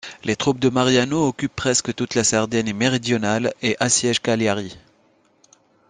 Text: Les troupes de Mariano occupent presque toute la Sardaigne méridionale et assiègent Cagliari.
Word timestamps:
Les 0.23 0.35
troupes 0.35 0.57
de 0.57 0.69
Mariano 0.69 1.27
occupent 1.27 1.55
presque 1.55 1.93
toute 1.93 2.15
la 2.15 2.23
Sardaigne 2.23 2.73
méridionale 2.73 3.53
et 3.61 3.77
assiègent 3.79 4.19
Cagliari. 4.23 4.75